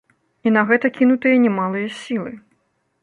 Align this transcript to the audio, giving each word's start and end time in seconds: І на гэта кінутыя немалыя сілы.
І 0.47 0.53
на 0.55 0.63
гэта 0.69 0.91
кінутыя 0.97 1.37
немалыя 1.45 1.93
сілы. 2.01 2.31